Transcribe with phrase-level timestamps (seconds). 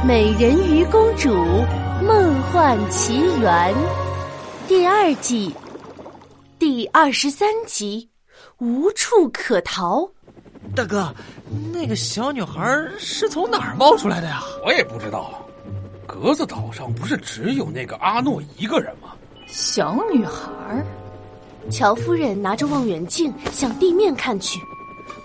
[0.02, 1.28] 《美人鱼公主
[2.02, 3.74] 梦幻奇缘》
[4.66, 5.54] 第二季
[6.58, 8.08] 第二十三集
[8.64, 9.98] 《无处可逃》。
[10.74, 11.14] 大哥，
[11.70, 14.42] 那个小女孩是从哪儿冒出来的呀？
[14.64, 15.46] 我也不知道。
[16.06, 19.10] 格子岛上不是只有那个阿诺一个人吗？
[19.48, 20.82] 小女孩，
[21.70, 24.58] 乔夫人拿着望远镜向地面看去，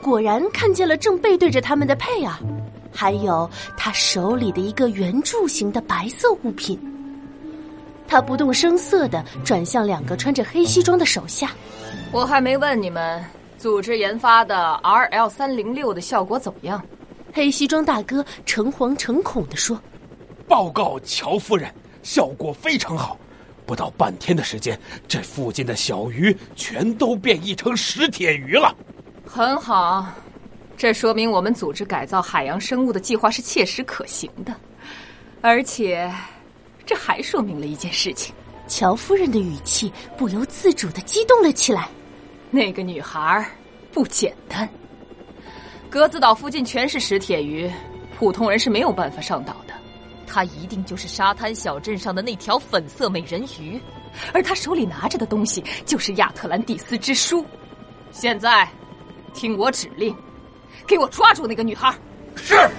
[0.02, 2.34] 果然看见了正背对着他们的佩尔，
[2.96, 6.80] 还有他手里的一个圆柱形的白色物品。
[8.08, 11.52] 他不动声色的转向两个穿着黑西装的手下
[12.14, 13.24] ：“我还没问你们，
[13.58, 16.82] 组织研发的 RL 三零六的效果怎么样？”
[17.34, 19.78] 黑西装大哥诚惶诚恐的说
[20.48, 21.70] ：“报告乔夫人，
[22.02, 23.18] 效果非常好。”
[23.66, 28.74] 不到半天的时间，这附近的小鱼全都变异成石铁鱼了。
[29.26, 30.06] 很好，
[30.78, 34.54] 这说明我们组织改造海洋生物的计划是切实可行的。
[35.42, 36.12] 而且，
[36.86, 38.34] 这还说明了一件事情。
[38.68, 41.88] 乔夫人的语气不由自主的激动了起来。
[42.50, 43.46] 那个女孩
[43.94, 44.68] 不简单。
[45.90, 47.72] 格子岛附近全是石铁鱼，
[48.18, 49.74] 普通人是没有办法上岛的。
[50.26, 53.80] 她一定就是沙滩小镇上的那条粉色美人鱼，
[54.34, 57.46] 而她手里拿着的东西就是亚特兰蒂斯之书。
[58.12, 58.68] 现在，
[59.34, 60.16] 听我指令，
[60.88, 61.94] 给我抓住那个女孩。
[62.36, 62.70] 是。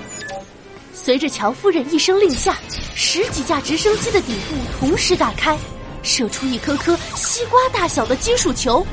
[0.93, 2.59] 随着乔夫人一声令下，
[2.95, 5.57] 十几架直升机的底部同时打开，
[6.03, 8.85] 射出一颗颗西瓜大小的金属球。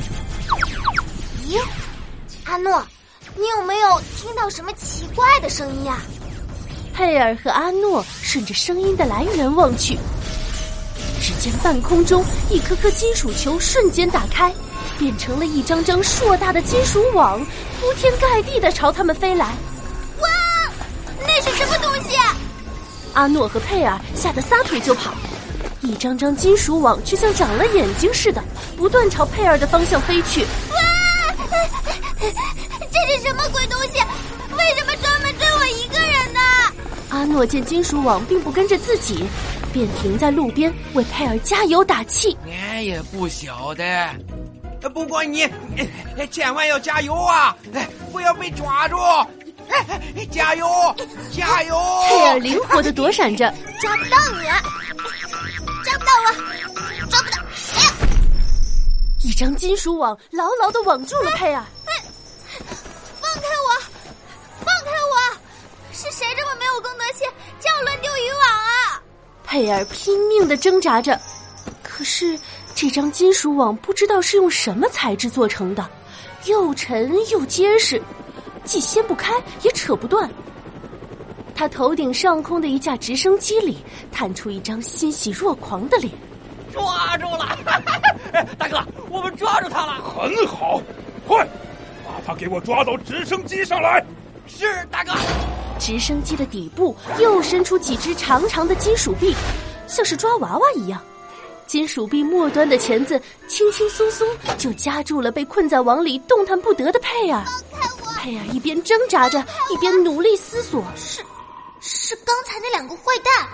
[1.48, 1.60] 咦，
[2.44, 2.86] 阿诺，
[3.36, 6.00] 你有没有听到什么奇怪的声音呀？
[6.94, 9.98] 佩尔和阿诺顺着声音的来源望去，
[11.20, 14.54] 只见半空中一颗颗金属球瞬间打开，
[15.04, 17.38] 变成了一张张硕大的金属网，
[17.78, 19.48] 铺天盖地的朝他们飞来。
[20.22, 20.30] 哇，
[21.20, 22.18] 那是什么东西？
[23.14, 25.14] 阿诺和佩尔吓得撒腿就跑，
[25.82, 28.42] 一张张金属网却像长了眼睛似的，
[28.78, 30.44] 不断朝佩尔的方向飞去。
[30.72, 31.36] 哇，
[32.18, 34.00] 这是什么鬼东西？
[34.58, 36.40] 为什么专门追我一个人呢？
[37.10, 39.26] 阿诺见金属网并不跟着自己，
[39.74, 42.38] 便停在路边为佩尔加油打气。
[42.50, 43.84] 俺也不晓得，
[44.90, 45.50] 不过你
[46.32, 47.56] 千万要加油啊！
[48.12, 48.98] 不要被抓住！
[50.32, 50.68] 加油，
[51.32, 51.76] 加油！
[52.08, 54.46] 佩尔灵活的躲闪着，抓不到你，
[55.84, 56.32] 抓不到我，
[57.10, 57.42] 抓不到！
[57.76, 57.92] 哎呀，
[59.24, 61.64] 一张金属网牢牢的网住了佩尔。
[63.22, 63.70] 放开我！
[64.60, 65.38] 放开我！
[65.92, 67.28] 是谁这么没有公德心，
[67.60, 69.02] 这样乱丢渔网啊？
[69.44, 71.20] 佩尔拼命的挣扎着，
[71.82, 72.38] 可是
[72.76, 75.88] 这张金属网不知道是用什么材质做成的，
[76.46, 78.02] 又沉又结实，
[78.66, 80.30] 既掀不开也扯不断。
[81.56, 83.78] 他头顶上空的一架直升机里
[84.12, 86.12] 探出一张欣喜若狂的脸，
[86.74, 87.58] 抓住了！
[88.58, 89.94] 大哥，我们抓住他了！
[90.02, 90.82] 很好，
[91.28, 91.48] 快
[92.04, 94.04] 把他给我抓到直升机上来！
[94.48, 95.14] 是大哥。
[95.80, 99.36] 直升机的底部又伸出几只长长的金属臂，
[99.88, 101.00] 像是抓娃娃一样。
[101.68, 107.44] 金属臂末端的钳子轻轻松松就夹住了被困在网里动弹不得的佩尔。
[108.18, 111.22] 佩尔一边挣扎着，一边努力思索：是，
[111.82, 113.48] 是刚才那两个坏蛋。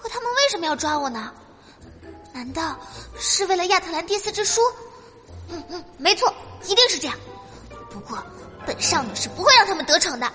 [0.00, 1.32] 可他们为什么要抓我呢？
[2.32, 2.76] 难道
[3.18, 4.60] 是为了亚特兰蒂斯之书？
[5.50, 6.32] 嗯嗯，没错，
[6.66, 7.16] 一定是这样。
[7.90, 8.18] 不过
[8.66, 10.30] 本少女是不会让他们得逞的。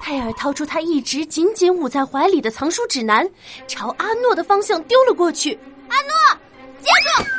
[0.00, 3.28] 佩尔掏出他一直紧紧捂在怀里的藏书指南，
[3.66, 5.58] 朝阿诺的方向丢了过去。
[6.86, 7.30] 阿诺，接住！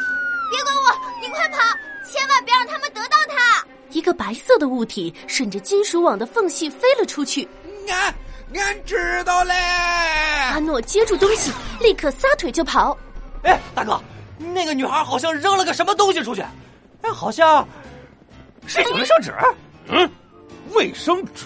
[0.49, 0.87] 别管我，
[1.21, 1.57] 你快跑！
[2.05, 3.65] 千万别让他们得到它。
[3.91, 7.47] 一个白色的物体顺着金属网的缝隙飞了出去。
[7.89, 8.13] 俺
[8.55, 9.53] 俺知道嘞。
[10.51, 12.97] 阿诺接住东西，立刻撒腿就跑。
[13.43, 14.01] 哎，大哥，
[14.37, 16.41] 那个女孩好像扔了个什么东西出去，
[17.01, 17.67] 哎，好像
[18.65, 19.33] 是卫生纸。
[19.89, 20.09] 嗯，
[20.73, 21.45] 卫生纸。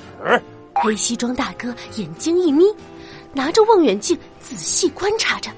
[0.76, 2.66] 黑西装大哥眼睛一眯，
[3.34, 5.52] 拿着望远镜仔细观察着，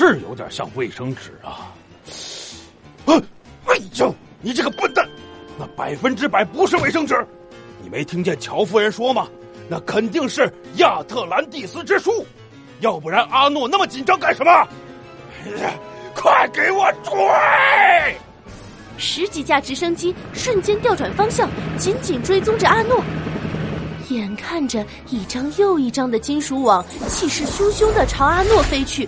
[0.00, 1.68] 是有点像卫生纸啊！
[3.04, 3.22] 啊，
[3.66, 5.06] 哎呦，你这个笨蛋，
[5.58, 7.14] 那百分之百不是卫生纸！
[7.82, 9.28] 你没听见乔夫人说吗？
[9.68, 12.24] 那肯定是亚特兰蒂斯之书，
[12.80, 14.50] 要不然阿诺那么紧张干什么？
[15.44, 15.74] 哎呀，
[16.14, 18.16] 快给我追！
[18.96, 21.46] 十几架直升机瞬间调转方向，
[21.76, 23.04] 紧紧追踪着阿诺。
[24.08, 29.06] 眼看着一张又一张的金属网气势汹汹的朝阿诺飞去，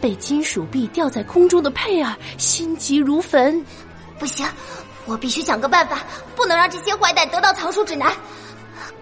[0.00, 3.64] 被金属臂吊在空中的佩尔心急如焚。
[4.18, 4.46] 不行，
[5.04, 6.04] 我必须想个办法，
[6.34, 8.12] 不能让这些坏蛋得到藏书指南。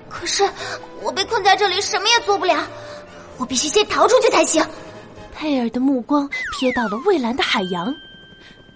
[0.09, 0.49] 可是
[1.03, 2.57] 我被困在这里，什么也做不了。
[3.37, 4.65] 我必须先逃出去才行。
[5.35, 7.93] 佩尔的目光瞥到了蔚蓝的海洋，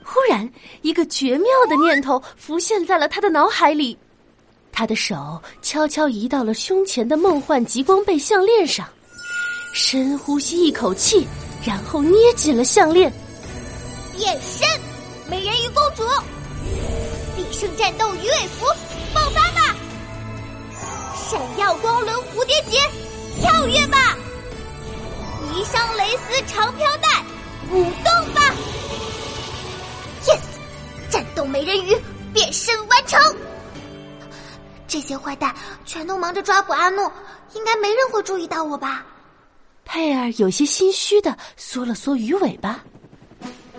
[0.05, 0.49] 忽然，
[0.83, 3.97] 一个绝妙的念头浮现在了他的脑海里。
[4.73, 8.87] 他的手悄悄移到了胸前的梦幻极光贝项链上，
[9.75, 11.27] 深呼吸一口气，
[11.65, 13.13] 然后捏紧了项链。
[14.17, 14.67] 变身，
[15.29, 16.03] 美人鱼公主，
[17.37, 18.67] 必胜战斗鱼尾服，
[19.15, 19.77] 爆发吧！
[21.31, 22.79] 闪耀光轮蝴蝶结，
[23.41, 24.17] 跳跃吧！
[25.53, 27.23] 霓裳蕾丝长飘带，
[27.71, 28.55] 舞动吧
[30.25, 30.41] ！Yes，
[31.11, 31.97] 战斗美人鱼
[32.33, 33.21] 变身完成。
[34.87, 37.13] 这些坏蛋全都忙着抓捕阿诺，
[37.55, 39.05] 应该没人会注意到我吧？
[39.91, 42.85] 佩尔有些心虚的缩了缩鱼尾巴。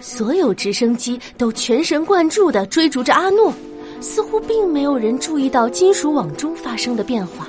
[0.02, 3.54] 所有直升机都全神贯注的追逐着阿诺，
[4.02, 7.48] 似乎并没有人注意到金属网中发生的变化。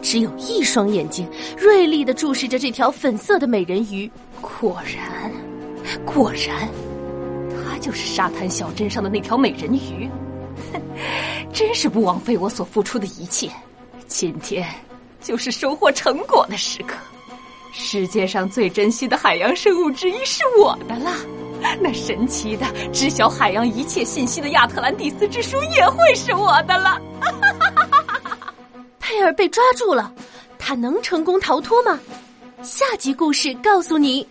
[0.00, 1.26] 只有一双眼睛
[1.56, 4.08] 锐利的注视着这条粉色的美人鱼。
[4.40, 5.32] 果然，
[6.04, 6.68] 果然，
[7.50, 10.08] 她就是沙滩小镇上的那条美人鱼。
[10.72, 10.80] 哼，
[11.52, 13.50] 真是不枉费我所付出的一切。
[14.06, 14.68] 今天
[15.22, 16.94] 就是收获成果的时刻。
[17.76, 21.12] 世界上最珍惜的海洋生物之一是我的了。
[21.80, 27.00] 那神奇的知晓海洋一切信息的亚特兰蒂斯之书也会是我的了。
[29.00, 30.12] 佩尔被抓住了，
[30.58, 31.98] 他能成功逃脱吗？
[32.62, 34.26] 下集故事告诉你。